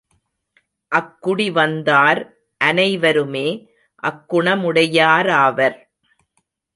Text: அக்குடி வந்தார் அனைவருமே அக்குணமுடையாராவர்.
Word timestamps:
அக்குடி 0.91 1.51
வந்தார் 1.51 2.21
அனைவருமே 2.61 3.47
அக்குணமுடையாராவர். 4.03 5.77